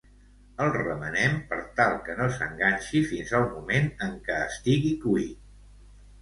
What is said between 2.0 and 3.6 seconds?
que no s'enganxi fins el